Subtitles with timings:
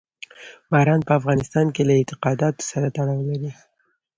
[0.71, 3.51] باران په افغانستان کې له اعتقاداتو سره تړاو لري.